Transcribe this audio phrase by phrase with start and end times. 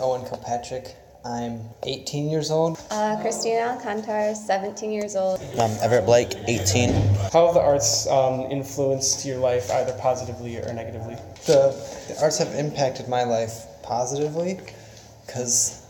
[0.00, 0.96] Owen Kilpatrick.
[1.24, 2.80] I'm 18 years old.
[2.90, 5.38] Uh, Christina Alcantar, 17 years old.
[5.58, 6.92] Um, Everett Blake, 18.
[7.30, 11.16] How have the arts um, influenced your life either positively or negatively?
[11.46, 11.76] The,
[12.08, 14.60] the arts have impacted my life positively
[15.26, 15.86] because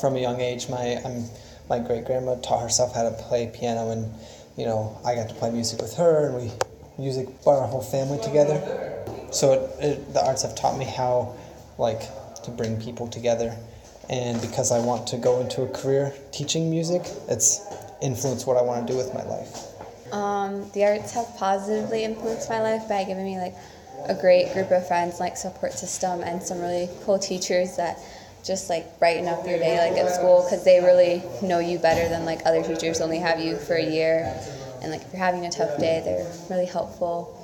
[0.00, 1.24] from a young age, my I'm,
[1.68, 4.12] my great grandma taught herself how to play piano, and
[4.56, 6.52] you know I got to play music with her, and we
[6.98, 8.60] music brought our whole family together.
[9.32, 11.34] So it, it, the arts have taught me how
[11.78, 12.02] like
[12.44, 13.56] to bring people together.
[14.08, 17.64] And because I want to go into a career teaching music, it's
[18.02, 20.12] influenced what I want to do with my life.
[20.12, 23.54] Um, the arts have positively influenced my life by giving me like
[24.08, 27.98] a great group of friends, like support system, and some really cool teachers that
[28.44, 32.08] just like brighten up your day like at school because they really know you better
[32.08, 34.34] than like other teachers only have you for a year.
[34.82, 37.36] And like if you're having a tough day they're really helpful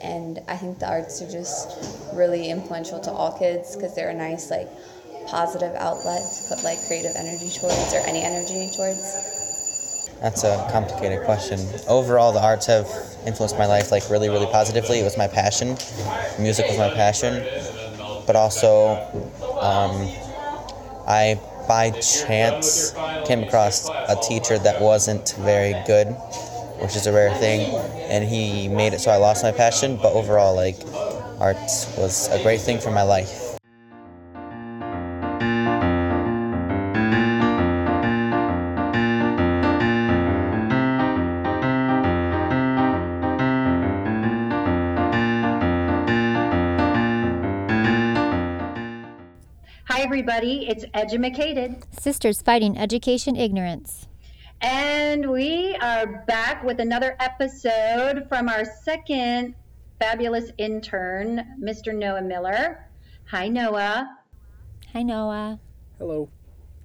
[0.00, 4.14] and i think the arts are just really influential to all kids because they're a
[4.14, 4.68] nice like
[5.26, 9.34] positive outlet to put like creative energy towards or any energy towards?
[10.20, 11.60] That's a complicated question.
[11.88, 12.88] Overall, the arts have
[13.26, 15.00] influenced my life like really, really positively.
[15.00, 15.76] It was my passion.
[16.38, 17.44] Music was my passion,
[18.26, 18.96] but also
[19.60, 20.10] um,
[21.06, 22.94] I by chance
[23.26, 26.16] came across a teacher that wasn't very good,
[26.80, 27.74] which is a rare thing,
[28.10, 29.96] and he made it so I lost my passion.
[29.96, 30.76] But overall, like
[31.40, 31.56] art
[31.98, 33.42] was a great thing for my life.
[49.88, 50.68] Hi, everybody.
[50.68, 51.82] It's Edumacated.
[51.98, 54.08] Sisters Fighting Education Ignorance.
[54.68, 59.54] And we are back with another episode from our second
[60.00, 61.94] fabulous intern, Mr.
[61.94, 62.84] Noah Miller.
[63.26, 64.18] Hi, Noah.
[64.92, 65.60] Hi, Noah.
[65.98, 66.28] Hello.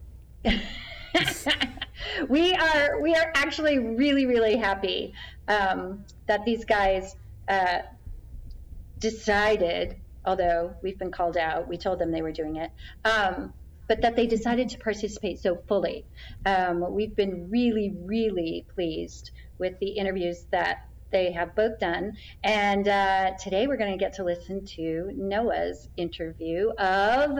[2.30, 5.16] we are we are actually really really happy
[5.48, 7.16] um, that these guys
[7.48, 7.80] uh,
[9.00, 9.95] decided
[10.26, 11.67] although we've been called out.
[11.67, 12.70] We told them they were doing it.
[13.05, 13.54] Um,
[13.92, 16.06] but that they decided to participate so fully.
[16.46, 22.14] Um, we've been really, really pleased with the interviews that they have both done.
[22.42, 27.40] And uh, today we're going to get to listen to Noah's interview of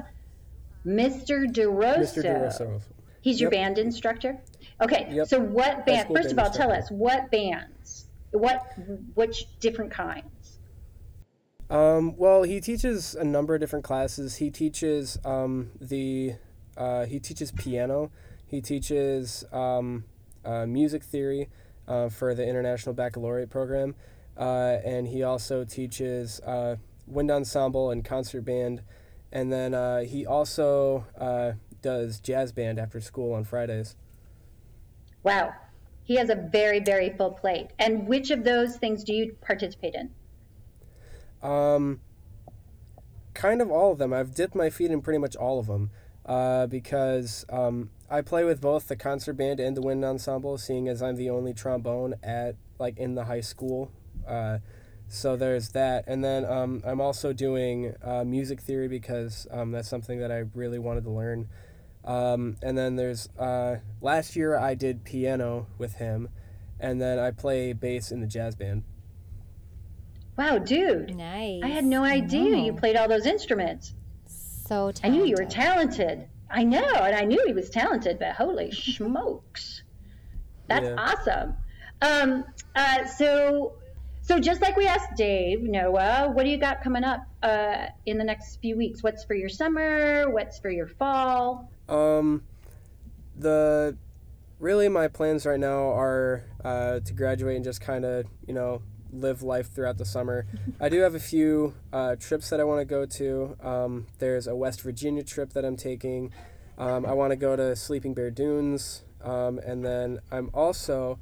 [0.86, 1.46] Mr.
[1.46, 2.00] DeRosso.
[2.00, 2.22] Mr.
[2.22, 2.82] DeRosso.
[3.22, 3.62] He's your yep.
[3.62, 4.38] band instructor?
[4.82, 5.28] Okay, yep.
[5.28, 6.58] so what band, first band of all, instructor.
[6.58, 8.74] tell us what bands, what,
[9.14, 10.26] which different kinds?
[11.72, 14.36] Um, well, he teaches a number of different classes.
[14.36, 16.34] He teaches um, the
[16.76, 18.12] uh, he teaches piano.
[18.46, 20.04] He teaches um,
[20.44, 21.48] uh, music theory
[21.88, 23.96] uh, for the International Baccalaureate program,
[24.38, 26.76] uh, and he also teaches uh,
[27.08, 28.82] wind ensemble and concert band.
[29.32, 31.06] And then uh, he also
[31.82, 33.96] does jazz band after school on Fridays.
[35.24, 35.54] Wow,
[36.04, 37.68] he has a very very full plate.
[37.80, 40.10] And which of those things do you participate in?
[41.42, 42.02] Um,
[43.34, 44.14] kind of all of them.
[44.14, 45.90] I've dipped my feet in pretty much all of them
[46.26, 50.88] uh, because um, I play with both the concert band and the wind ensemble, seeing
[50.88, 53.92] as I'm the only trombone at like in the high school.
[54.28, 54.60] Uh,
[55.08, 59.90] so there's that, and then um, I'm also doing uh, music theory because um, that's
[59.90, 61.50] something that I really wanted to learn.
[62.06, 66.30] Um, and then there's uh, last year I did piano with him,
[66.80, 68.84] and then I play bass in the jazz band.
[70.38, 71.16] Wow, dude.
[71.16, 71.62] Nice.
[71.64, 73.94] I had no idea you played all those instruments.
[74.26, 75.06] So talented.
[75.06, 76.28] I knew you were talented.
[76.50, 79.84] I know, and I knew he was talented, but holy smokes.
[80.68, 80.96] That's yeah.
[80.98, 81.56] awesome.
[82.02, 83.74] Um, uh, so,
[84.22, 88.18] so just like we asked Dave, Noah, what do you got coming up uh, in
[88.18, 89.04] the next few weeks?
[89.04, 90.30] What's for your summer?
[90.30, 91.70] What's for your fall?
[91.88, 92.44] Um,
[93.38, 93.98] the
[94.60, 98.82] really my plans right now are uh, to graduate and just kind of you know
[99.12, 100.46] live life throughout the summer.
[100.80, 103.58] I do have a few uh, trips that I want to go to.
[103.62, 106.32] Um, there's a West Virginia trip that I'm taking.
[106.78, 109.04] Um, I want to go to Sleeping Bear Dunes.
[109.24, 111.20] Um, and then I'm also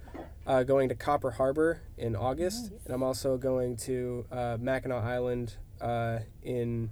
[0.48, 2.72] uh, going to Copper Harbor in August.
[2.86, 6.92] And I'm also going to uh, Mackinac Island uh, in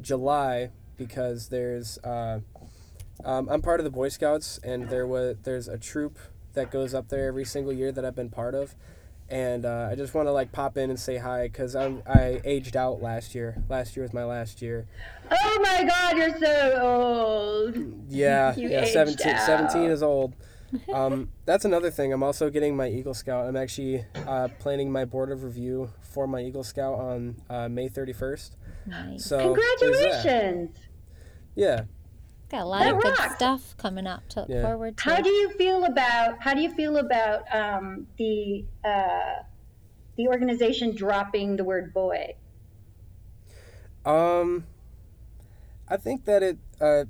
[0.00, 1.98] July because there's.
[1.98, 2.40] Uh,
[3.24, 6.18] um, I'm part of the Boy Scouts, and there was there's a troop
[6.54, 8.74] that goes up there every single year that I've been part of
[9.28, 12.40] and uh, I just want to like pop in and say hi because I'm I
[12.44, 13.62] aged out last year.
[13.68, 14.86] Last year was my last year.
[15.30, 17.76] Oh my God, you're so old.
[18.08, 19.46] Yeah, you yeah, 17, out.
[19.46, 20.34] 17 is old.
[20.92, 22.12] Um, that's another thing.
[22.12, 23.46] I'm also getting my Eagle Scout.
[23.46, 27.88] I'm actually uh, planning my board of review for my Eagle Scout on uh, May
[27.88, 28.50] 31st.
[28.86, 29.24] Nice.
[29.24, 30.76] So Congratulations.
[31.54, 31.84] Yeah.
[32.50, 34.62] Got a lot That of good stuff coming up to look Yeah.
[34.62, 35.04] forward to.
[35.04, 39.42] How do you feel about how do you feel about um, the uh,
[40.16, 42.34] the organization dropping the word boy?
[44.04, 44.66] Um,
[45.88, 47.04] I think that it uh,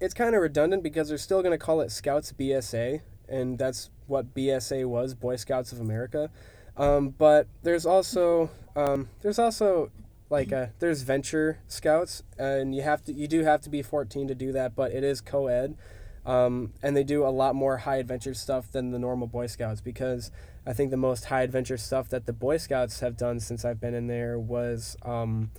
[0.00, 3.90] it's kind of redundant because they're still going to call it Scouts BSA, and that's
[4.08, 6.30] what BSA was, Boy Scouts of America.
[6.76, 9.90] Um, but there's also um, there's also
[10.32, 14.26] like uh there's Venture Scouts, and you have to you do have to be 14
[14.26, 15.76] to do that, but it is co-ed.
[16.24, 19.80] Um, and they do a lot more high adventure stuff than the normal Boy Scouts
[19.80, 20.30] because
[20.64, 23.80] I think the most high adventure stuff that the Boy Scouts have done since I've
[23.80, 25.50] been in there was um,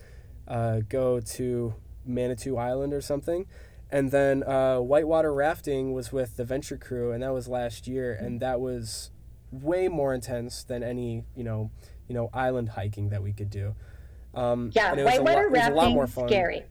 [0.48, 1.76] uh, go to
[2.06, 3.46] Manitou Island or something.
[3.92, 8.14] And then uh, whitewater rafting was with the Venture Crew, and that was last year,
[8.14, 9.12] and that was
[9.52, 11.70] way more intense than any you know
[12.08, 13.76] you know island hiking that we could do.
[14.34, 16.28] Um, Yeah, and it was a whitewater lot- it a lot rafting more fun.
[16.28, 16.64] scary.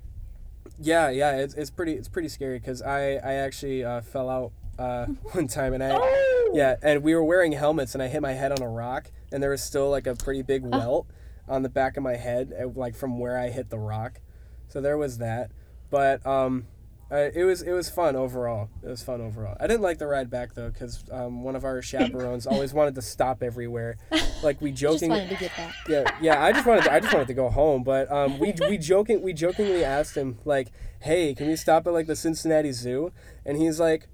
[0.81, 4.53] Yeah, yeah, it's, it's pretty it's pretty scary because I I actually uh, fell out
[4.79, 6.51] uh, one time and I Oh!
[6.55, 9.43] yeah and we were wearing helmets and I hit my head on a rock and
[9.43, 11.07] there was still like a pretty big welt
[11.49, 14.21] on the back of my head uh, like from where I hit the rock,
[14.69, 15.51] so there was that.
[15.91, 16.67] But um,
[17.13, 18.71] uh, it was it was fun overall.
[18.83, 19.57] It was fun overall.
[19.61, 22.95] I didn't like the ride back though because um, one of our chaperones always wanted
[22.95, 23.97] to stop everywhere.
[24.43, 25.73] Like we Just joking wanted to get that.
[25.89, 26.43] yeah, yeah.
[26.43, 29.23] I just wanted, to, I just wanted to go home, but um, we we joking,
[29.23, 33.13] we jokingly asked him like, "Hey, can we stop at like the Cincinnati Zoo?"
[33.47, 34.09] And he's like,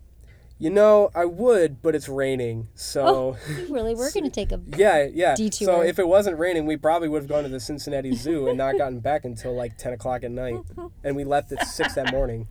[0.59, 4.61] "You know, I would, but it's raining." So You really, we're going to take a.
[4.77, 5.35] yeah, yeah.
[5.51, 8.59] So if it wasn't raining, we probably would have gone to the Cincinnati Zoo and
[8.59, 10.61] not gotten back until like ten o'clock at night,
[11.03, 12.49] and we left at six that morning.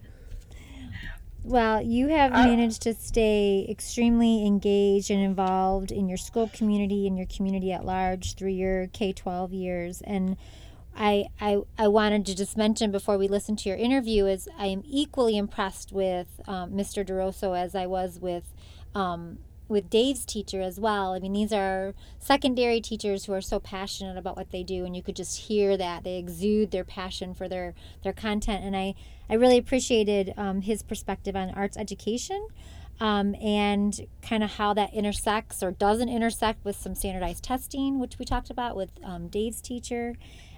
[1.47, 7.17] Well, you have managed to stay extremely engaged and involved in your school community and
[7.17, 10.01] your community at large through your K 12 years.
[10.01, 10.35] And
[10.93, 14.65] I, I, I wanted to just mention before we listen to your interview is I
[14.65, 17.07] am equally impressed with um, Mr.
[17.07, 18.53] DeRosso as I was with
[18.93, 21.13] um, with Dave's teacher as well.
[21.13, 24.95] I mean, these are secondary teachers who are so passionate about what they do, and
[24.95, 27.73] you could just hear that they exude their passion for their
[28.03, 28.63] their content.
[28.63, 28.95] And I
[29.29, 32.47] I really appreciated um, his perspective on arts education.
[32.99, 38.17] Um, and kind of how that intersects or doesn't intersect with some standardized testing, which
[38.17, 40.15] we talked about with um, Dave's teacher.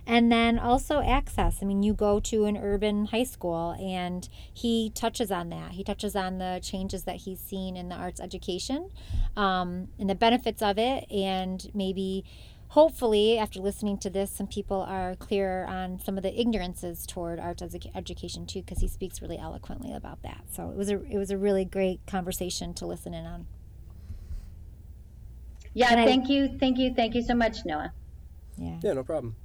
[0.10, 1.60] And then also access.
[1.62, 5.74] I mean, you go to an urban high school and he touches on that.
[5.74, 8.90] He touches on the changes that he's seen in the arts education
[9.38, 11.06] um, and the benefits of it.
[11.12, 12.26] And maybe,
[12.70, 17.40] hopefully, after listening to this, some people are clearer on some of the ignorances toward
[17.40, 20.42] arts edu- education too, because he speaks really eloquently about that.
[20.52, 23.46] So it was a it was a really great conversation to listen in on.
[25.76, 27.94] Yeah, And I- thank you, thank you, thank you so much, Noah.
[28.58, 28.80] Yeah.
[28.82, 29.36] Yeah, no problem.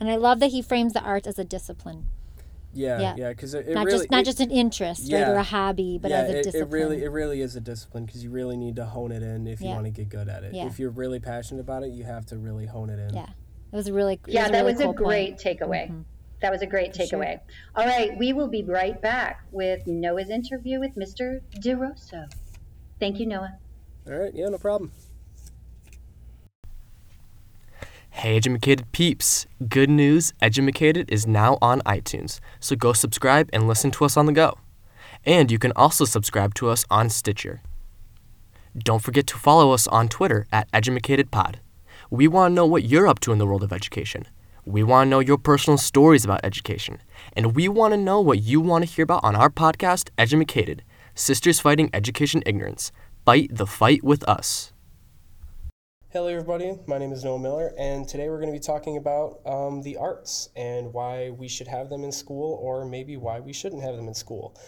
[0.00, 2.06] And I love that he frames the arts as a discipline,
[2.72, 3.14] Yeah, Yeah.
[3.16, 5.42] yeah, because it, it not really just not it- just an interest, right, or a
[5.42, 6.62] hobby, but yeah, as a it, discipline.
[6.62, 9.46] it really it really is a discipline because you really need to hone it in
[9.46, 10.54] if you want to get good at it.
[10.54, 10.66] Yeah.
[10.66, 13.14] If you're really passionate about it, you have to really hone it in.
[13.14, 13.30] yeah,
[13.72, 15.40] it was a really Yeah, was a that really was cool a great point.
[15.60, 15.90] takeaway.
[15.90, 16.04] Mhm.
[16.40, 17.06] That was a great sure.
[17.06, 17.40] takeaway.
[17.74, 21.40] All right, we will be right back with Noah's interview with Mr.
[21.56, 22.30] DeRosso.
[23.00, 23.56] Thank you, Noah.
[24.06, 24.92] All right, yeah, no problem.
[28.18, 29.46] Hey, Edumacated peeps!
[29.68, 34.26] Good news Edumacated is now on iTunes, so go subscribe and listen to us on
[34.26, 34.58] the go.
[35.24, 37.62] And you can also subscribe to us on Stitcher.
[38.76, 41.60] Don't forget to follow us on Twitter at EdumacatedPod.
[42.10, 44.26] We want to know what you're up to in the world of education.
[44.64, 47.00] We want to know your personal stories about education.
[47.34, 50.82] And we want to know what you want to hear about on our podcast, Edumacated
[51.14, 52.90] Sisters Fighting Education Ignorance.
[53.24, 54.72] Fight the fight with us.
[56.18, 56.76] Hello, everybody.
[56.88, 59.96] My name is Noah Miller, and today we're going to be talking about um, the
[59.98, 63.94] arts and why we should have them in school, or maybe why we shouldn't have
[63.94, 64.58] them in school.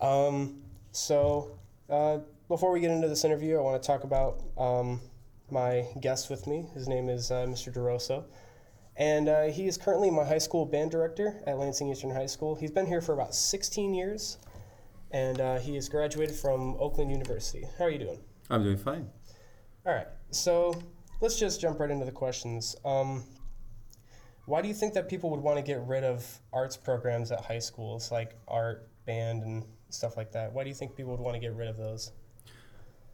[0.00, 0.62] Um,
[0.92, 1.58] so,
[1.90, 5.02] uh, before we get into this interview, I want to talk about um,
[5.50, 6.64] my guest with me.
[6.72, 7.70] His name is uh, Mr.
[7.70, 8.24] DeRosso,
[8.96, 12.54] and uh, he is currently my high school band director at Lansing Eastern High School.
[12.54, 14.38] He's been here for about 16 years,
[15.10, 17.66] and uh, he has graduated from Oakland University.
[17.78, 18.20] How are you doing?
[18.48, 19.10] I'm doing fine.
[19.84, 20.74] All right, so
[21.20, 22.76] let's just jump right into the questions.
[22.84, 23.24] Um,
[24.46, 27.40] why do you think that people would want to get rid of arts programs at
[27.40, 30.52] high schools, like art, band, and stuff like that?
[30.52, 32.12] Why do you think people would want to get rid of those?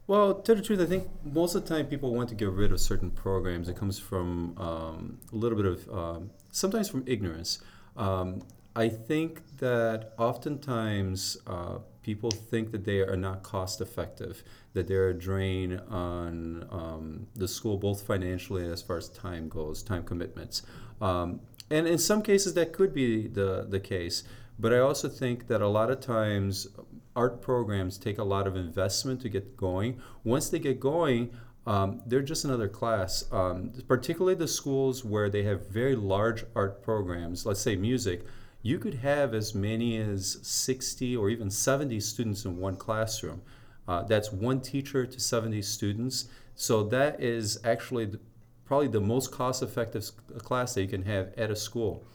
[0.05, 2.71] Well, to the truth, I think most of the time people want to get rid
[2.71, 3.69] of certain programs.
[3.69, 7.59] It comes from um, a little bit of, um, sometimes from ignorance.
[7.95, 8.41] Um,
[8.75, 15.09] I think that oftentimes uh, people think that they are not cost effective, that they're
[15.09, 20.03] a drain on um, the school, both financially and as far as time goes, time
[20.03, 20.63] commitments.
[21.01, 24.23] Um, and in some cases, that could be the, the case.
[24.59, 26.67] But I also think that a lot of times
[27.15, 30.01] art programs take a lot of investment to get going.
[30.23, 31.31] Once they get going,
[31.65, 33.23] um, they're just another class.
[33.31, 38.25] Um, particularly the schools where they have very large art programs, let's say music,
[38.63, 43.41] you could have as many as 60 or even 70 students in one classroom.
[43.87, 46.29] Uh, that's one teacher to 70 students.
[46.55, 48.19] So that is actually the,
[48.65, 52.05] probably the most cost effective class that you can have at a school.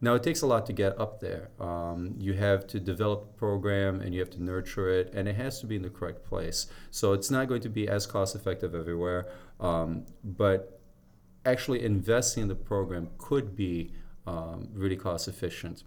[0.00, 1.50] Now, it takes a lot to get up there.
[1.60, 5.36] Um, you have to develop a program and you have to nurture it, and it
[5.36, 6.66] has to be in the correct place.
[6.90, 9.28] So it's not going to be as cost effective everywhere,
[9.60, 10.80] um, but
[11.46, 13.92] actually investing in the program could be
[14.26, 15.82] um, really cost efficient.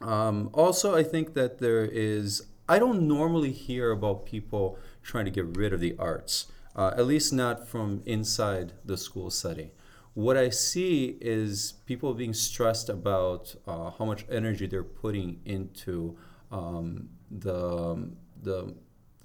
[0.00, 5.30] Um, also, I think that there is, I don't normally hear about people trying to
[5.30, 9.70] get rid of the arts, uh, at least not from inside the school setting
[10.16, 16.16] what I see is people being stressed about uh, how much energy they're putting into
[16.50, 18.74] um, the, the,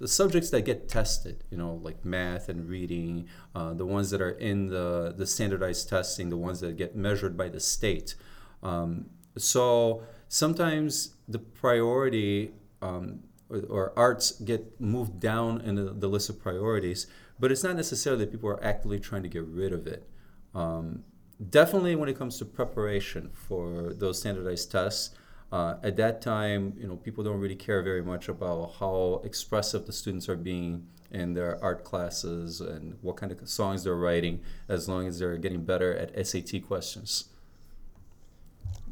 [0.02, 4.20] the subjects that get tested, you know, like math and reading, uh, the ones that
[4.20, 8.16] are in the, the standardized testing, the ones that get measured by the state.
[8.64, 12.50] Um, so sometimes the priority
[12.82, 17.06] um, or, or, arts get moved down in the, the list of priorities,
[17.38, 20.08] but it's not necessarily that people are actively trying to get rid of it.
[20.52, 21.04] Um,
[21.50, 25.14] definitely when it comes to preparation for those standardized tests,
[25.52, 29.84] uh, at that time, you know, people don't really care very much about how expressive
[29.84, 34.40] the students are being in their art classes and what kind of songs they're writing,
[34.66, 37.28] as long as they're getting better at SAT questions.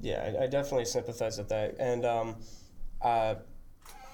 [0.03, 2.37] Yeah, I, I definitely sympathize with that, and um,
[3.01, 3.37] uh,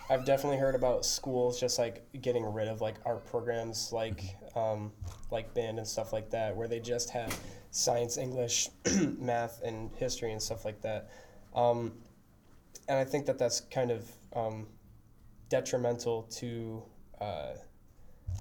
[0.08, 4.22] I've definitely heard about schools just like getting rid of like art programs like
[4.54, 4.92] um,
[5.32, 7.36] like band and stuff like that, where they just have
[7.72, 8.68] science, English,
[9.18, 11.10] math, and history and stuff like that.
[11.56, 11.92] Um,
[12.88, 14.66] and I think that that's kind of um,
[15.48, 16.82] detrimental to
[17.20, 17.54] uh,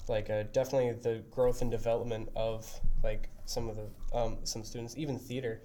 [0.07, 2.67] like uh, definitely the growth and development of
[3.03, 5.61] like some of the um, some students, even theater.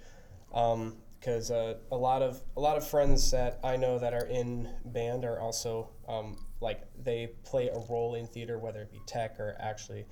[0.53, 4.25] Um, because uh, a lot of a lot of friends that I know that are
[4.25, 8.99] in band are also um, like they play a role in theater, whether it be
[9.05, 10.07] tech or actually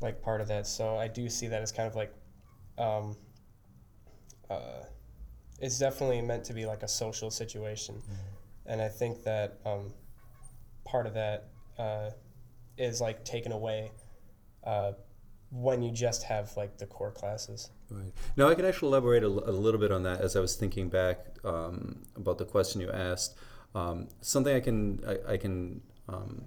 [0.00, 0.66] like part of that.
[0.66, 2.12] So I do see that as kind of like
[2.76, 3.16] um,
[4.50, 4.82] uh,
[5.62, 8.70] it's definitely meant to be like a social situation, mm-hmm.
[8.70, 9.94] and I think that um,
[10.84, 12.10] part of that uh,
[12.76, 13.92] is like taken away
[14.64, 14.92] uh,
[15.50, 17.70] when you just have like the core classes.
[17.90, 18.12] Right.
[18.36, 20.88] Now, I can actually elaborate a, a little bit on that as I was thinking
[20.88, 23.36] back um, about the question you asked.
[23.74, 26.42] Um, something I can I, I can um,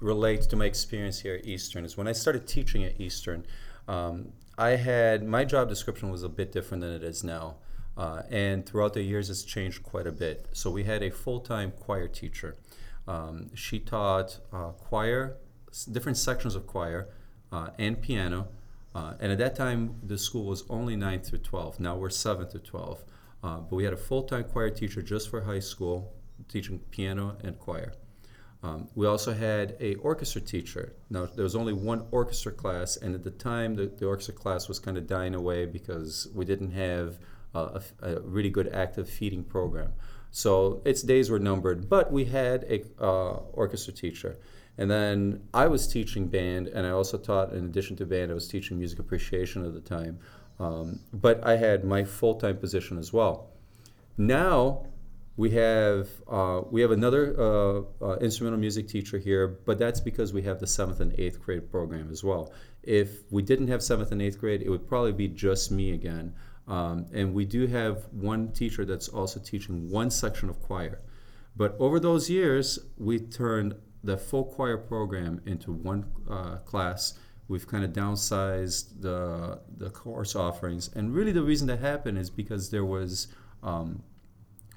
[0.00, 3.46] relate to my experience here at Eastern is when I started teaching at Eastern,
[3.88, 7.56] um, I had my job description was a bit different than it is now.
[7.98, 10.46] Uh, and throughout the years, it's changed quite a bit.
[10.52, 12.56] So we had a full-time choir teacher.
[13.06, 15.36] Um, she taught uh, choir,
[15.90, 17.08] different sections of choir,
[17.52, 18.48] uh, and piano,
[18.94, 21.78] uh, and at that time, the school was only 9 through 12.
[21.78, 23.04] Now we're 7 through 12.
[23.42, 26.12] Uh, but we had a full time choir teacher just for high school,
[26.48, 27.92] teaching piano and choir.
[28.62, 30.94] Um, we also had a orchestra teacher.
[31.10, 34.66] Now there was only one orchestra class, and at the time the, the orchestra class
[34.66, 37.20] was kind of dying away because we didn't have
[37.54, 39.92] a, a, really good active feeding program.
[40.30, 41.88] So its days were numbered.
[41.88, 44.38] But we had a uh, orchestra teacher,
[44.76, 48.34] and then I was teaching band, and I also taught, in addition to band, I
[48.34, 50.18] was teaching music appreciation at the time.
[50.60, 53.50] Um, but I had my full time position as well.
[54.16, 54.86] Now
[55.38, 60.32] we have uh, we have another uh, uh, instrumental music teacher here, but that's because
[60.32, 62.52] we have the seventh and eighth grade program as well.
[62.82, 66.34] If we didn't have seventh and eighth grade, it would probably be just me again.
[66.68, 71.00] Um, and we do have one teacher that's also teaching one section of choir.
[71.56, 77.14] But over those years, we turned the full choir program into one uh, class.
[77.48, 82.28] We've kind of downsized the the course offerings, and really the reason that happened is
[82.28, 83.28] because there was
[83.62, 84.02] um,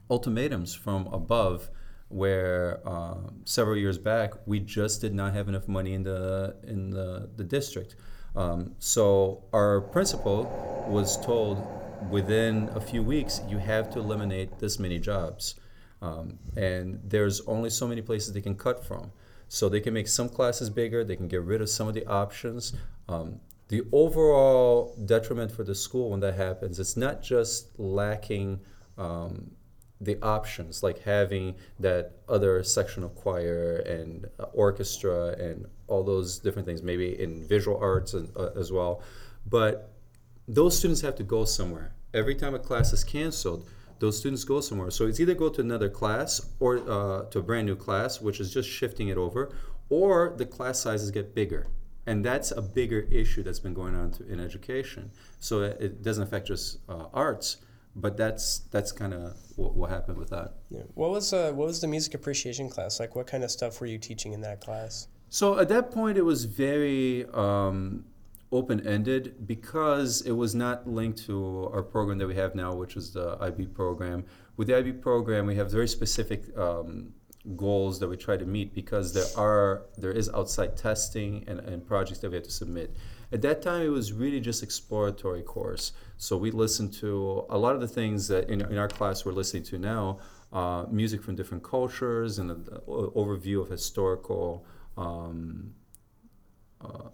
[0.10, 1.70] ultimatums from above,
[2.08, 6.90] where uh, several years back we just did not have enough money in the in
[6.90, 7.96] the, the district.
[8.36, 10.44] Um, so our principal
[10.88, 11.66] was told
[12.10, 15.56] within a few weeks you have to eliminate this many jobs.
[16.02, 19.12] Um, and there's only so many places they can cut from.
[19.48, 22.06] So they can make some classes bigger, they can get rid of some of the
[22.06, 22.74] options.
[23.10, 28.62] Um, the overall detriment for the school when that happens, it's not just lacking
[28.98, 29.52] um,
[30.02, 36.40] the options, like having that other section of choir and uh, orchestra and all those
[36.40, 39.04] different things, maybe in visual arts and, uh, as well.
[39.48, 39.94] But
[40.48, 41.94] those students have to go somewhere.
[42.14, 44.90] Every time a class is canceled, those students go somewhere.
[44.90, 48.40] So it's either go to another class or uh, to a brand new class, which
[48.40, 49.54] is just shifting it over,
[49.90, 51.68] or the class sizes get bigger.
[52.08, 55.12] And that's a bigger issue that's been going on to, in education.
[55.40, 57.58] So it, it doesn't affect just uh, arts,
[57.96, 60.54] but that's that's kind of what, what happened with that.
[60.70, 60.84] Yeah.
[60.94, 63.16] What was uh, what was the music appreciation class like?
[63.16, 65.08] What kind of stuff were you teaching in that class?
[65.30, 68.06] So at that point, it was very um,
[68.52, 72.98] open ended because it was not linked to our program that we have now, which
[72.98, 74.26] is the IB program.
[74.58, 77.14] With the IB program, we have very specific um,
[77.56, 81.86] goals that we try to meet because there are there is outside testing and, and
[81.86, 82.96] projects that we have to submit.
[83.34, 85.94] At that time, it was really just exploratory course.
[86.18, 89.32] So we listened to a lot of the things that in, in our class we're
[89.32, 90.20] listening to now,
[90.52, 94.66] uh, music from different cultures and an overview of historical
[94.98, 95.74] um,
[96.82, 97.10] uh,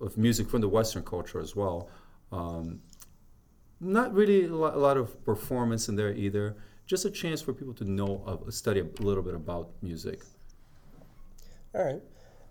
[0.00, 1.90] of music from the Western culture as well.
[2.30, 2.80] Um,
[3.80, 6.56] not really a lot, a lot, of performance in there either.
[6.86, 10.22] Just a chance for people to know, uh, study a little bit about music.
[11.74, 12.02] All right.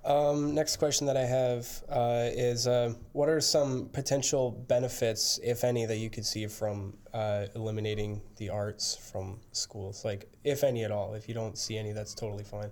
[0.05, 5.63] Um, next question that I have uh, is uh, what are some potential benefits, if
[5.63, 10.05] any, that you could see from uh, eliminating the arts from schools?
[10.05, 11.15] Like, if any at all.
[11.15, 12.69] If you don't see any, that's totally fine.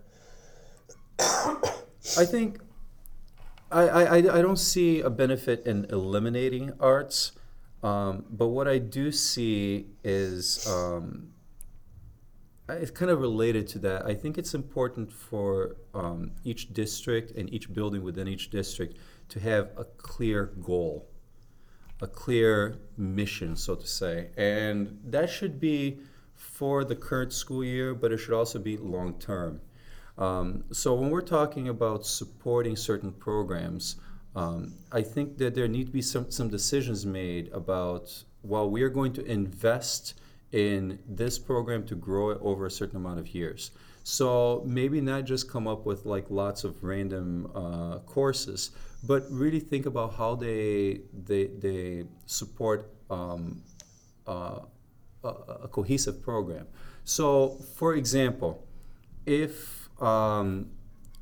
[1.20, 2.60] I think
[3.72, 7.32] I, I, I don't see a benefit in eliminating arts,
[7.82, 11.33] um, but what I do see is um,
[12.70, 14.06] it's kind of related to that.
[14.06, 18.98] I think it's important for um, each district and each building within each district
[19.30, 21.10] to have a clear goal,
[22.02, 24.30] a clear mission, so to say.
[24.38, 26.00] And that should be
[26.36, 29.62] for the current school year, but it should also be long term.
[30.18, 33.98] Um, so when we're talking about supporting certain programs,
[34.36, 38.84] um, I think that there need to be some, some decisions made about, well, we
[38.84, 40.20] are going to invest
[40.54, 43.72] in this program to grow it over a certain amount of years.
[44.04, 48.72] So maybe not just come up with like lots of random uh, courses,
[49.04, 53.64] but really think about how they they, they support um,
[54.28, 54.60] uh,
[55.24, 55.28] a,
[55.64, 56.68] a, cohesive program.
[57.04, 58.66] So, for example,
[59.26, 60.70] if um,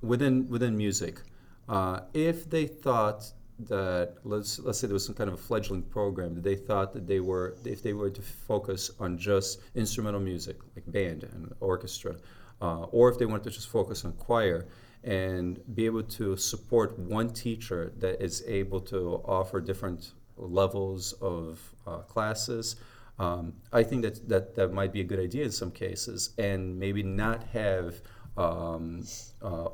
[0.02, 1.22] within within music,
[1.70, 3.32] uh, if they thought
[3.68, 6.94] that let's let's say there was some kind of a fledgling program that they thought
[6.94, 11.54] that they were if they were to focus on just instrumental music like band and
[11.60, 12.16] orchestra,
[12.62, 14.68] uh, or if they wanted to just focus on choir
[15.04, 21.60] and be able to support one teacher that is able to offer different levels of
[21.88, 22.76] uh, classes.
[23.20, 26.80] Um, I think that, that that might be a good idea in some cases, and
[26.80, 28.02] maybe not have
[28.38, 29.04] um,
[29.42, 29.70] uh,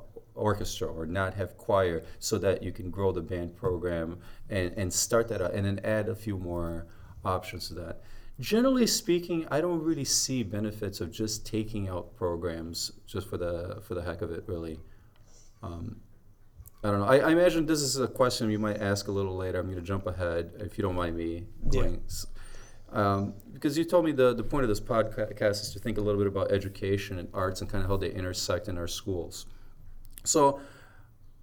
[0.47, 4.17] orchestra or not have choir so that you can grow the band program
[4.49, 6.87] and, and start that out and then add a few more
[7.25, 8.01] options to that.
[8.39, 13.81] Generally speaking, I don't really see benefits of just taking out programs just for the
[13.85, 14.79] for the heck of it, really.
[15.63, 16.01] Um,
[16.83, 17.07] I don't know.
[17.07, 19.59] I, I, imagine this is a question you might ask a little later.
[19.59, 21.95] I'm going to jump ahead if you don't mind me going.
[21.95, 23.01] Yeah.
[23.01, 26.01] Um, because you told me the, the point of this podcast is to think a
[26.01, 29.47] little bit about education and arts and kind of how they intersect in our schools.
[30.27, 30.59] So,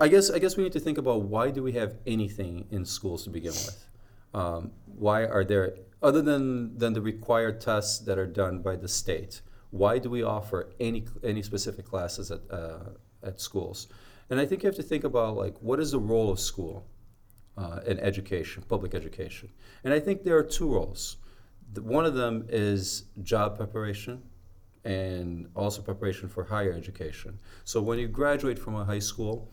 [0.01, 2.85] I guess I guess we need to think about why do we have anything in
[2.85, 3.89] schools to begin with?
[4.35, 8.89] Um, why are there other than than the required tests that are done by the
[8.89, 9.41] state?
[9.71, 12.91] Why do we offer any any specific classes at uh,
[13.23, 13.89] at schools?
[14.31, 16.87] And I think you have to think about like what is the role of school
[17.57, 19.51] uh, in education, public education?
[19.85, 21.17] And I think there are two roles
[21.83, 24.23] one of them is job preparation
[24.85, 27.39] and also preparation for higher education.
[27.65, 29.51] So when you graduate from a high school,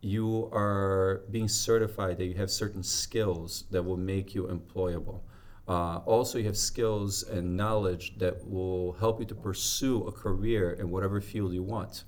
[0.00, 5.20] you are being certified that you have certain skills that will make you employable.
[5.66, 10.72] Uh, also, you have skills and knowledge that will help you to pursue a career
[10.72, 12.04] in whatever field you want.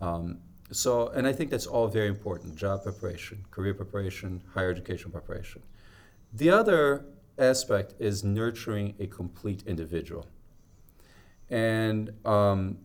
[0.00, 0.38] Um,
[0.72, 5.62] so, and I think that's all very important job preparation, career preparation, higher education preparation.
[6.32, 7.04] The other
[7.38, 10.26] aspect is nurturing a complete individual.
[11.50, 12.78] And um,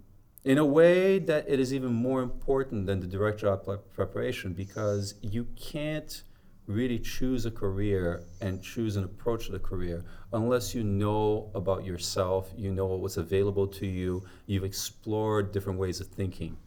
[0.44, 5.16] in a way that it is even more important than the direct job preparation because
[5.22, 6.24] you can't
[6.68, 11.86] really choose a career and choose an approach to the career unless you know about
[11.86, 16.58] yourself, you know what's available to you, you've explored different ways of thinking.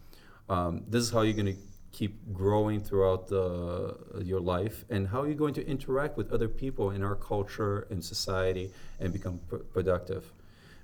[0.49, 1.61] Um, this is how you're going to
[1.93, 6.91] keep growing throughout the, your life and how you're going to interact with other people
[6.91, 10.33] in our culture and society and become pr- productive.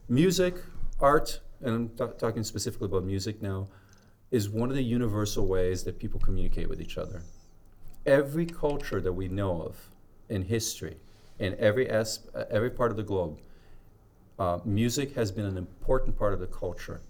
[0.08, 0.56] Music,
[1.00, 3.68] art, and I'm t- talking specifically about music now,
[4.30, 7.22] is one of the universal ways that people communicate with each other.
[8.06, 9.90] Every culture that we know of
[10.28, 10.96] in history,
[11.38, 13.38] in every, every part of the globe,
[14.38, 17.00] uh, music has been an important part of the culture.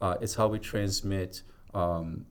[0.00, 1.42] Uh, it's how we transmit
[1.74, 2.24] um,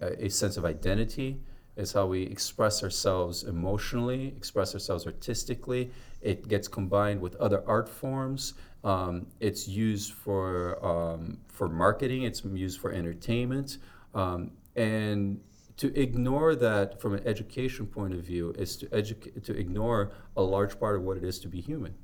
[0.00, 1.40] a, a sense of identity.
[1.80, 5.90] It's how we express ourselves emotionally, express ourselves artistically.
[6.20, 8.54] It gets combined with other art forms.
[8.84, 12.22] Um, it's used for um, for marketing.
[12.24, 13.78] It's used for entertainment.
[14.14, 15.40] Um, and
[15.78, 20.42] to ignore that from an education point of view is to educate to ignore a
[20.42, 21.94] large part of what it is to be human.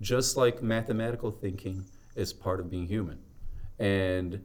[0.00, 1.84] Just like mathematical thinking
[2.16, 3.18] is part of being human,
[3.78, 4.42] and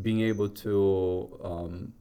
[0.00, 1.92] being able to um,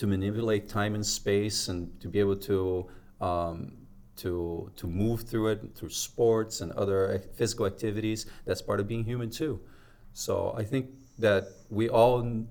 [0.00, 2.86] to manipulate time and space and to be able to
[3.20, 3.72] um,
[4.16, 8.24] to to move through it through sports and other physical activities.
[8.46, 9.60] That's part of being human too.
[10.14, 10.86] So I think
[11.18, 12.46] that we all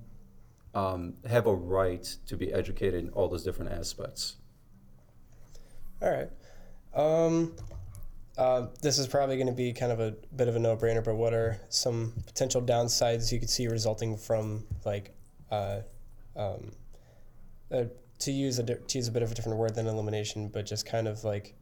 [0.76, 4.36] um, have a right to be educated in all those different aspects.
[6.04, 6.30] All right.
[6.94, 7.56] Um,
[8.38, 11.16] uh, this is probably going to be kind of a bit of a no-brainer, but
[11.16, 15.16] what are some potential downsides you could see resulting from like
[15.50, 15.80] uh,
[16.36, 16.72] um,
[17.72, 17.84] uh,
[18.20, 20.86] to use a to use a bit of a different word than elimination, but just
[20.86, 21.56] kind of like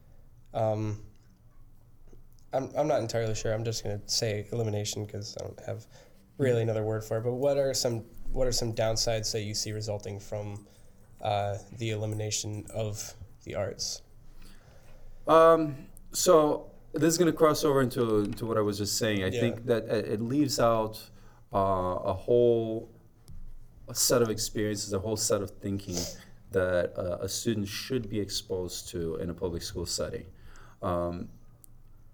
[0.54, 1.00] um,
[2.54, 3.54] I'm I'm not entirely sure.
[3.54, 5.86] I'm just gonna say elimination because I don't have
[6.38, 7.24] really another word for it.
[7.24, 10.66] But what are some what are some downsides that you see resulting from
[11.22, 14.02] uh, the elimination of the arts?
[15.28, 15.76] Um,
[16.14, 19.24] so this is going to cross over into into what I was just saying.
[19.24, 19.40] I Yeah.
[19.42, 21.02] think that it it leaves out
[21.54, 22.90] uh, a whole
[23.96, 25.98] set of experiences, a whole set of thinking
[26.52, 30.26] that uh, a student should be exposed to in a public school setting.
[30.82, 31.30] Um,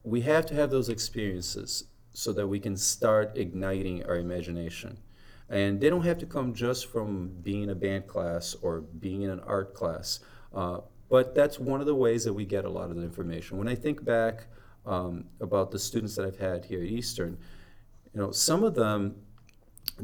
[0.04, 4.98] we have to have those experiences so that we can start igniting our imagination.
[5.50, 9.30] And they don't have to come just from being a band class or being in
[9.30, 10.20] an art class.
[10.54, 13.58] Uh, but that's one of the ways that we get a lot of the information.
[13.58, 14.48] When I think back
[14.86, 17.38] um, about the students that I've had here at Eastern,
[18.14, 19.16] you know, some of them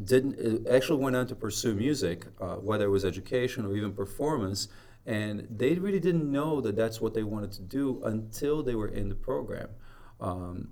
[0.04, 4.68] didn't actually went on to pursue music, uh, whether it was education or even performance,
[5.06, 8.88] and they really didn't know that that's what they wanted to do until they were
[8.88, 9.70] in the program.
[10.20, 10.70] Um,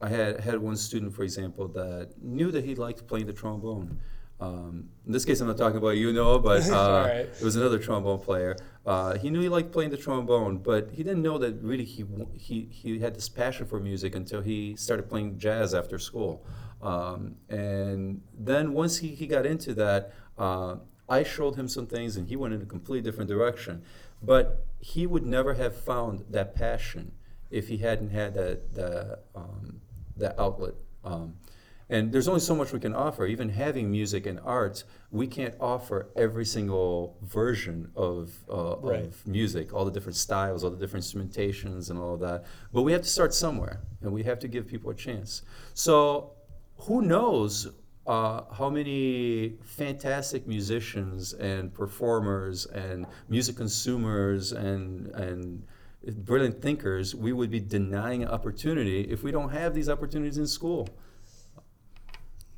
[0.00, 3.98] I had had one student, for example, that knew that he liked playing the trombone.
[4.40, 7.16] Um, in this case, I'm not talking about you, Noah, but uh, Alright.
[7.26, 8.56] it was another trombone player.
[8.86, 12.04] Uh, he knew he liked playing the trombone, but he didn't know that really he
[12.34, 16.44] he he had this passion for music until he started playing jazz after school.
[16.82, 20.76] Um, and then once he, he got into that, uh,
[21.08, 23.82] I showed him some things, and he went in a completely different direction.
[24.22, 27.12] But he would never have found that passion
[27.50, 29.80] if he hadn't had that that, um,
[30.16, 30.74] that outlet.
[31.04, 31.34] Um,
[31.90, 33.24] and there's only so much we can offer.
[33.26, 39.06] Even having music and arts, we can't offer every single version of, uh, Right.
[39.06, 42.44] of music, all the different styles, all the different instrumentations, and all of that.
[42.74, 45.40] But we have to start somewhere, and we have to give people a chance.
[45.72, 46.32] So,
[46.80, 47.68] who knows
[48.06, 55.62] uh, how many fantastic musicians and performers and music consumers and and
[56.24, 60.46] brilliant thinkers we would be denying an opportunity if we don't have these opportunities in
[60.46, 60.88] school.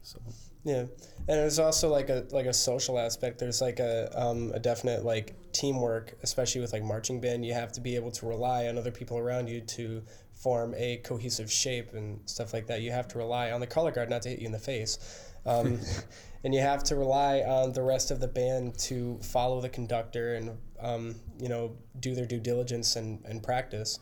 [0.02, 0.20] So.
[0.62, 0.88] Yeah, and
[1.26, 3.38] there's also like a like a social aspect.
[3.38, 7.46] There's like a um, a definite like teamwork, especially with like marching band.
[7.46, 10.02] You have to be able to rely on other people around you to
[10.42, 12.80] form a cohesive shape and stuff like that.
[12.80, 14.98] You have to rely on the color guard not to hit you in the face,
[15.46, 15.78] um,
[16.44, 20.34] and you have to rely on the rest of the band to follow the conductor
[20.34, 23.98] and um, you know do their due diligence and and practice.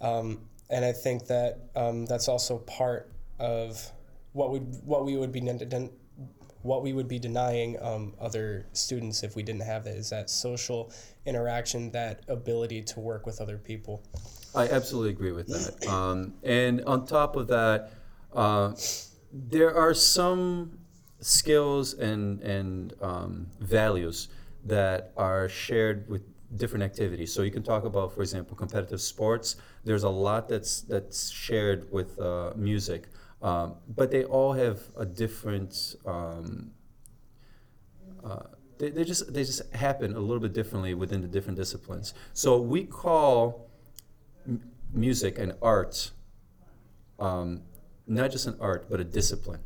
[0.00, 0.40] Um,
[0.70, 3.90] and I think that um, that's also part of
[4.32, 5.40] what we what we would be
[6.62, 10.30] what we would be denying um, other students if we didn't have that is that
[10.30, 10.92] social
[11.26, 14.02] interaction, that ability to work with other people.
[14.54, 15.86] I absolutely agree with that.
[15.88, 17.92] Um, and on top of that,
[18.34, 18.74] uh,
[19.32, 20.78] there are some
[21.20, 24.28] skills and and um, values
[24.64, 26.22] that are shared with
[26.56, 27.32] different activities.
[27.32, 29.56] So you can talk about, for example, competitive sports.
[29.84, 33.08] There's a lot that's that's shared with uh, music,
[33.42, 35.96] um, but they all have a different.
[36.06, 36.72] Um,
[38.24, 38.44] uh,
[38.78, 42.14] they, they just they just happen a little bit differently within the different disciplines.
[42.32, 43.68] So we call
[44.46, 46.12] m- music and art
[47.18, 47.62] um,
[48.06, 49.60] not just an art but a discipline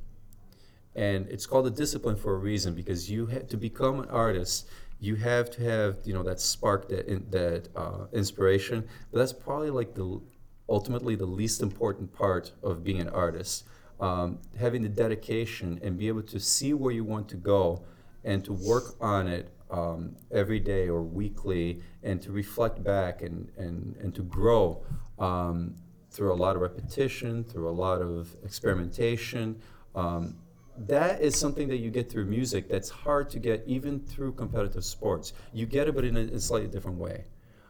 [0.94, 4.68] and it's called a discipline for a reason because you have to become an artist
[5.00, 9.32] you have to have you know that spark that in, that uh, inspiration but that's
[9.32, 10.20] probably like the
[10.68, 13.64] ultimately the least important part of being an artist
[14.00, 17.85] um, having the dedication and be able to see where you want to go
[18.24, 23.50] and to work on it um, every day or weekly and to reflect back and,
[23.57, 24.85] and, and to grow
[25.18, 25.74] um,
[26.11, 29.61] through a lot of repetition, through a lot of experimentation.
[29.94, 30.37] Um,
[30.79, 34.85] that is something that you get through music that's hard to get even through competitive
[34.85, 35.33] sports.
[35.52, 37.24] You get it, but in a, in a slightly different way.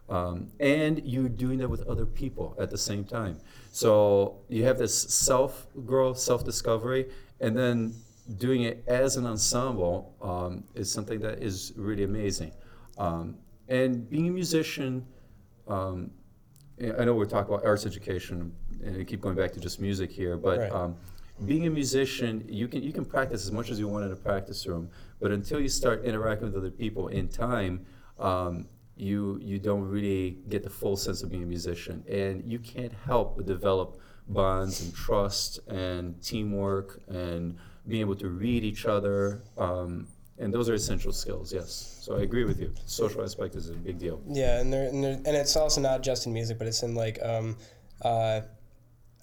[0.09, 3.39] Um, and you're doing that with other people at the same time.
[3.71, 7.09] So you have this self growth, self discovery,
[7.41, 7.93] and then
[8.37, 12.51] doing it as an ensemble um, is something that is really amazing.
[12.97, 15.05] Um, and being a musician,
[15.67, 16.11] um,
[16.79, 20.11] I know we're talking about arts education, and we keep going back to just music
[20.11, 20.71] here, but Right.
[20.71, 20.95] um,
[21.45, 24.15] being a musician, you can you can practice as much as you want in a
[24.15, 24.89] practice room,
[25.19, 27.85] but until you start interacting with other people in time,
[28.19, 28.67] um,
[28.99, 32.93] you you don't really get the full sense of being a musician, and you can't
[33.05, 37.57] help but develop bonds and trust and teamwork and
[37.87, 39.41] being able to read each other.
[39.57, 40.07] Um,
[40.39, 41.99] and those are essential skills, yes.
[42.01, 42.73] So I agree with you.
[42.85, 44.21] Social aspect is a big deal.
[44.27, 46.93] Yeah, and there, and, there, and it's also not just in music, but it's in
[46.93, 47.57] like, um,
[48.03, 48.41] uh,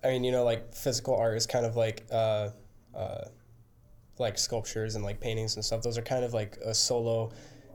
[0.03, 2.49] I mean, you know, like physical art is kind of like, uh,
[2.95, 3.25] uh,
[4.19, 5.83] like sculptures and like paintings and stuff.
[5.83, 7.31] Those are kind of like a solo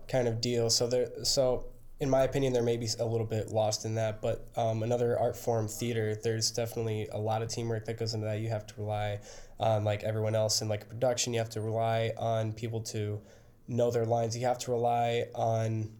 [0.08, 0.70] kind of deal.
[0.70, 1.68] So there, so
[2.00, 4.22] in my opinion, there may be a little bit lost in that.
[4.22, 8.26] But um, another art form, theater, there's definitely a lot of teamwork that goes into
[8.26, 8.40] that.
[8.40, 9.20] You have to rely
[9.60, 11.34] on like everyone else in like production.
[11.34, 13.20] You have to rely on people to
[13.68, 14.38] know their lines.
[14.38, 15.92] You have to rely on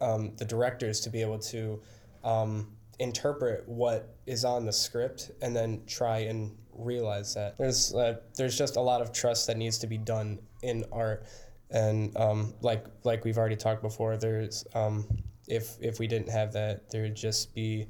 [0.00, 1.80] um, the directors to be able to
[2.24, 8.16] um, interpret what is on the script and then try and realize that there's uh,
[8.36, 11.24] there's just a lot of trust that needs to be done in art
[11.70, 15.06] and um, like like we've already talked before there's um,
[15.46, 17.86] if if we didn't have that there would just be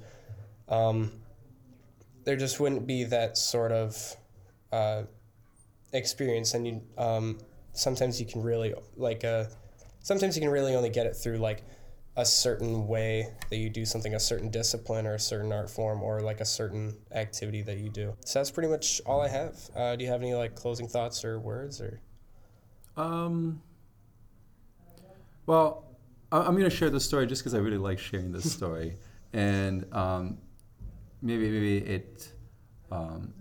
[0.68, 1.12] um,
[2.24, 4.16] there just wouldn't be that sort of
[4.72, 5.02] uh,
[5.92, 6.54] experience.
[6.54, 7.38] And you um,
[7.72, 9.44] sometimes you can really like uh,
[10.00, 11.62] sometimes you can really only get it through like
[12.16, 16.02] a certain way that you do something a certain discipline or a certain art form
[16.02, 18.14] or like a certain activity that you do.
[18.24, 19.56] So that's pretty much all i have.
[19.74, 22.00] Uh, do you have any like closing thoughts or words or?
[22.96, 23.62] Um,
[25.48, 25.84] well,
[26.30, 28.98] I'm going to share this story just because I really like sharing this story,
[29.32, 30.36] and um,
[31.22, 32.32] maybe maybe it
[32.92, 33.32] um,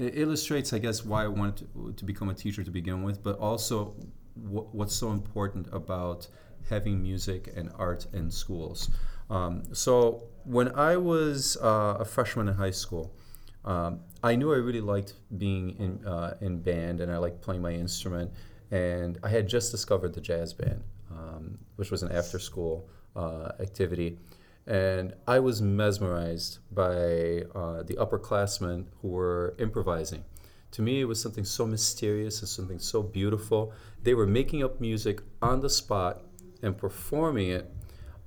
[0.00, 3.22] it illustrates, I guess, why I wanted to, to become a teacher to begin with,
[3.22, 3.94] but also
[4.34, 6.26] wh- what's so important about
[6.68, 8.90] having music and art in schools.
[9.30, 13.14] Um, so when I was uh, a freshman in high school.
[13.62, 17.60] Um, I knew I really liked being in uh, in band, and I liked playing
[17.60, 18.30] my instrument.
[18.70, 24.18] And I had just discovered the jazz band, um, which was an after-school uh, activity,
[24.66, 30.24] and I was mesmerized by uh, the upperclassmen who were improvising.
[30.72, 33.72] To me, it was something so mysterious and something so beautiful.
[34.02, 36.22] They were making up music on the spot
[36.62, 37.72] and performing it.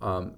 [0.01, 0.35] Um,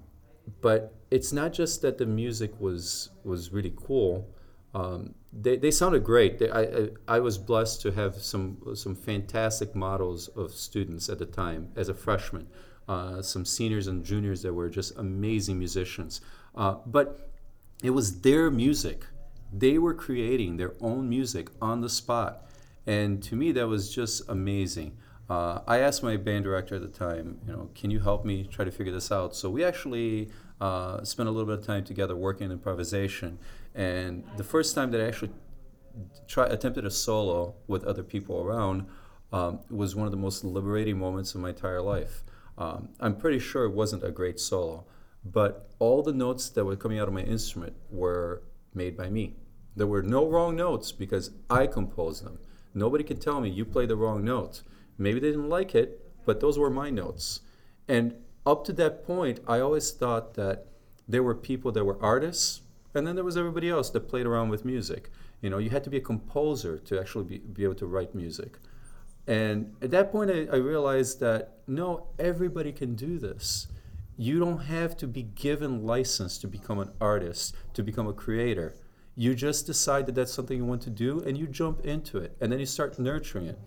[0.60, 4.28] but it's not just that the music was was really cool.
[4.76, 6.38] Um, they, they sounded great.
[6.38, 11.18] They, I, I, I was blessed to have some some fantastic models of students at
[11.18, 12.46] the time as a freshman.
[12.86, 16.20] Uh, some seniors and juniors that were just amazing musicians.
[16.54, 17.30] Uh, but
[17.82, 19.06] it was their music.
[19.52, 22.32] They were creating their own music on the spot.
[22.86, 24.96] And to me, that was just amazing.
[25.28, 28.44] Uh, I asked my band director at the time, you know, can you help me
[28.44, 29.34] try to figure this out?
[29.34, 33.38] So we actually uh, spent a little bit of time together working on improvisation.
[33.76, 35.30] And the first time that I actually
[36.26, 38.86] try, attempted a solo with other people around
[39.32, 42.24] um, was one of the most liberating moments of my entire life.
[42.56, 44.86] Um, I'm pretty sure it wasn't a great solo,
[45.24, 48.42] but all the notes that were coming out of my instrument were
[48.74, 49.36] made by me.
[49.76, 52.38] There were no wrong notes because I composed them.
[52.72, 54.62] Nobody could tell me you played the wrong note.
[54.96, 57.40] Maybe they didn't like it, but those were my notes.
[57.86, 58.14] And
[58.46, 60.66] up to that point, I always thought that
[61.06, 62.62] there were people that were artists,
[62.96, 65.10] and then there was everybody else that played around with music.
[65.42, 68.14] You know, you had to be a composer to actually be, be able to write
[68.14, 68.58] music.
[69.26, 73.68] And at that point, I, I realized that no, everybody can do this.
[74.16, 78.74] You don't have to be given license to become an artist, to become a creator.
[79.14, 82.36] You just decide that that's something you want to do, and you jump into it,
[82.40, 83.58] and then you start nurturing it.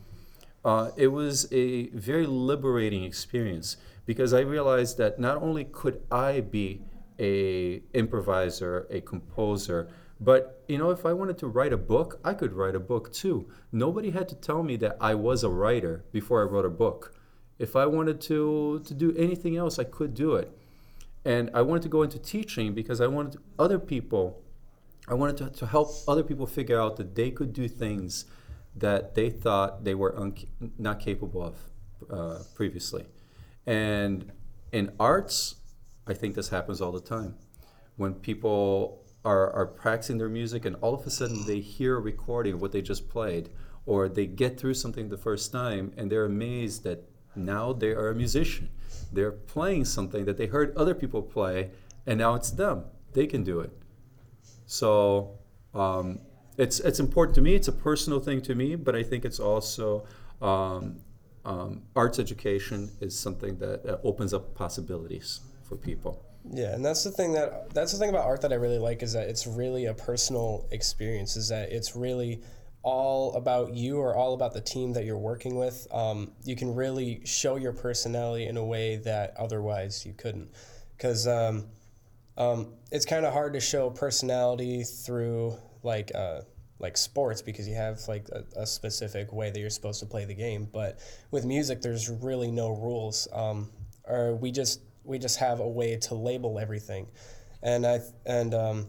[0.66, 6.42] Uh, it was a very liberating experience because I realized that not only could I
[6.42, 6.82] be
[7.20, 12.34] a improviser, a composer, but you know, if I wanted to write a book, I
[12.34, 13.50] could write a book too.
[13.72, 17.16] Nobody had to tell me that I was a writer before I wrote a book.
[17.58, 20.52] If I wanted to to do anything else, I could do it.
[21.26, 24.42] And I wanted to go into teaching because I wanted other people,
[25.08, 28.26] I wanted to, to help other people figure out that they could do things
[28.76, 30.36] that they thought they were un-
[30.78, 31.56] not capable of
[32.10, 33.06] uh, previously.
[33.66, 34.32] And
[34.72, 35.56] in arts,
[36.10, 37.36] I think this happens all the time.
[37.96, 42.02] When people are, are practicing their music and all of a sudden they hear a
[42.02, 43.50] recording of what they just played
[43.86, 47.04] or they get through something the first time and they're amazed that
[47.36, 48.70] now they are a musician.
[49.12, 51.72] They're playing something that they heard other people play
[52.06, 52.86] and now it's them.
[53.14, 53.72] They can do it.
[54.66, 55.40] So
[55.74, 56.20] um,
[56.58, 57.56] it's it's important to me.
[57.56, 60.06] It's a personal thing to me but i think it's also
[60.42, 61.00] um,
[61.46, 67.04] um, arts education is something that uh, opens up possibilities for people Yeah, and that's
[67.04, 69.46] the thing that that's the thing about art that I really like is that it's
[69.46, 71.36] really a personal experience.
[71.36, 72.42] Is that it's really
[72.82, 75.86] all about you or all about the team that you're working with.
[75.92, 80.50] Um, you can really show your personality in a way that otherwise you couldn't,
[80.98, 81.66] because um,
[82.38, 86.42] um, it's kind of hard to show personality through like uh,
[86.80, 90.26] like sports because you have like a, a specific way that you're supposed to play
[90.26, 90.68] the game.
[90.72, 91.00] But
[91.32, 93.28] with music, there's really no rules.
[93.34, 93.70] Um,
[94.06, 97.08] or we just we just have a way to label everything,
[97.62, 98.88] and I and um,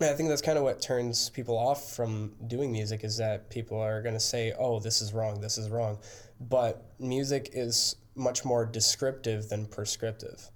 [0.00, 3.78] I think that's kind of what turns people off from doing music is that people
[3.80, 5.40] are going to say, "Oh, this is wrong.
[5.40, 5.98] This is wrong,"
[6.40, 10.50] but music is much more descriptive than prescriptive,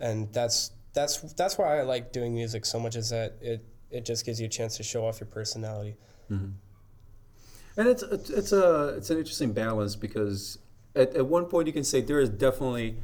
[0.00, 2.96] and that's that's that's why I like doing music so much.
[2.96, 5.96] Is that it it just gives you a chance to show off your personality.
[7.76, 10.58] And it's it's it's a it's an interesting balance because
[10.94, 12.96] at, at one point you can say there is definitely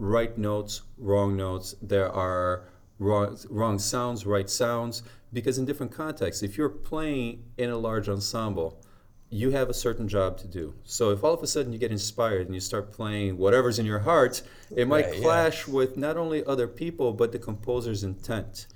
[0.00, 1.74] right notes, wrong notes.
[1.82, 2.64] There are
[2.98, 5.02] wrong wrong sounds, right sounds.
[5.32, 8.82] Because in different contexts, if you're playing in a large ensemble,
[9.28, 10.74] you have a certain job to do.
[10.82, 13.86] So if all of a sudden you get inspired and you start playing whatever's in
[13.86, 14.42] your heart,
[14.74, 15.20] it might Right, yeah.
[15.22, 18.66] clash with not only other people but the composer's intent.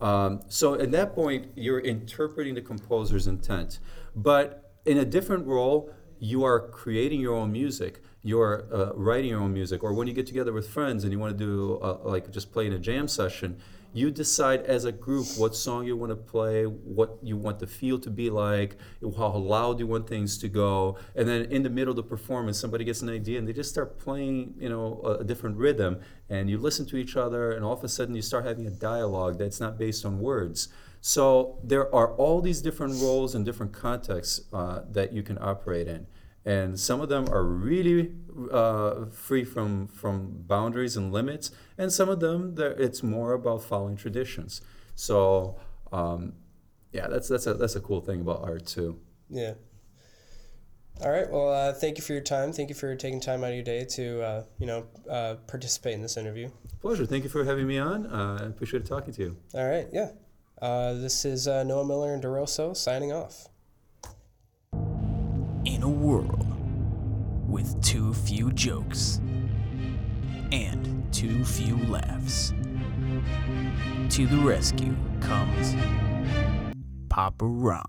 [0.00, 3.80] Um, so at that point, you're interpreting the composer's intent.
[4.16, 8.00] But in a different role, you are creating your own music.
[8.22, 9.82] You're uh, writing your own music.
[9.82, 12.52] Or when you get together with friends and you want to do uh, like just
[12.52, 13.58] play in a jam session,
[13.94, 17.66] you decide as a group what song you want to play, what you want the
[17.66, 18.76] feel to be like,
[19.16, 22.60] how loud you want things to go, and then in the middle of the performance,
[22.60, 25.98] somebody gets an idea and they just start playing, you know, a, a different rhythm,
[26.28, 28.70] and you listen to each other, and all of a sudden you start having a
[28.70, 30.68] dialogue that's not based on words.
[31.00, 35.88] So there are all these different roles and different contexts uh, that you can operate
[35.88, 36.06] in,
[36.44, 38.12] and some of them are really
[38.50, 43.96] uh, free from from boundaries and limits, and some of them it's more about following
[43.96, 44.60] traditions.
[44.94, 45.58] So
[45.92, 46.34] um,
[46.92, 48.98] yeah, that's that's a that's a cool thing about art too.
[49.28, 49.54] Yeah.
[51.00, 51.30] All right.
[51.30, 52.52] Well, uh, thank you for your time.
[52.52, 55.94] Thank you for taking time out of your day to, uh, you know, uh, participate
[55.94, 56.50] in this interview.
[56.80, 57.06] Pleasure.
[57.06, 58.06] Thank you for having me on.
[58.06, 59.36] Uh, I appreciate talking to you.
[59.54, 59.86] All right.
[59.92, 60.10] Yeah.
[60.60, 63.46] Uh, this is uh, Noah Miller and DeRosso signing off.
[65.68, 66.46] In a world
[67.46, 69.20] with too few jokes
[70.50, 72.54] and too few laughs,
[74.08, 75.76] to the rescue comes
[77.10, 77.84] Papa Ron.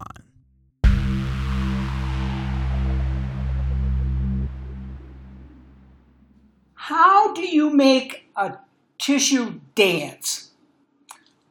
[6.73, 8.57] How do you make a
[8.97, 10.51] tissue dance?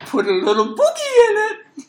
[0.01, 1.88] Put a little boogie in it.